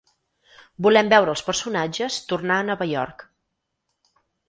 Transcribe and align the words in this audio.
Volem 0.85 1.11
veure 1.11 1.35
els 1.35 1.45
personatges 1.51 2.19
tornar 2.33 2.61
a 2.63 2.67
Nova 2.73 2.91
York. 2.97 3.31